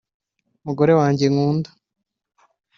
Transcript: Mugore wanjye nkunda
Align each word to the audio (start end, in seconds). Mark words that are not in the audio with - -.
Mugore 0.65 0.93
wanjye 0.99 1.25
nkunda 1.31 1.69